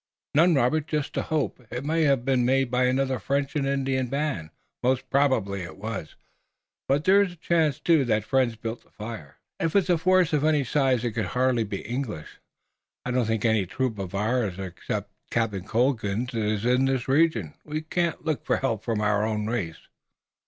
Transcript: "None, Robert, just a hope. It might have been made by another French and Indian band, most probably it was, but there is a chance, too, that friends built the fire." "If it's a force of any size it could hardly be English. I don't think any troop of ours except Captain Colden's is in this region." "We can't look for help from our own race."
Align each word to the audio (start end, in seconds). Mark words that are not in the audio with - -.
"None, 0.33 0.55
Robert, 0.55 0.87
just 0.87 1.15
a 1.15 1.21
hope. 1.21 1.63
It 1.69 1.85
might 1.85 2.05
have 2.05 2.25
been 2.25 2.43
made 2.43 2.71
by 2.71 2.85
another 2.85 3.19
French 3.19 3.55
and 3.55 3.67
Indian 3.67 4.07
band, 4.07 4.49
most 4.81 5.07
probably 5.11 5.61
it 5.61 5.77
was, 5.77 6.15
but 6.87 7.03
there 7.03 7.21
is 7.21 7.33
a 7.33 7.35
chance, 7.35 7.79
too, 7.79 8.03
that 8.05 8.23
friends 8.23 8.55
built 8.55 8.83
the 8.83 8.89
fire." 8.89 9.37
"If 9.59 9.75
it's 9.75 9.91
a 9.91 9.99
force 9.99 10.33
of 10.33 10.43
any 10.43 10.63
size 10.63 11.03
it 11.03 11.11
could 11.11 11.27
hardly 11.37 11.63
be 11.65 11.81
English. 11.83 12.39
I 13.05 13.11
don't 13.11 13.27
think 13.27 13.45
any 13.45 13.67
troop 13.67 13.99
of 13.99 14.15
ours 14.15 14.57
except 14.57 15.11
Captain 15.29 15.65
Colden's 15.65 16.33
is 16.33 16.65
in 16.65 16.85
this 16.85 17.07
region." 17.07 17.53
"We 17.63 17.81
can't 17.81 18.25
look 18.25 18.43
for 18.43 18.57
help 18.57 18.83
from 18.83 19.01
our 19.01 19.23
own 19.23 19.45
race." 19.45 19.87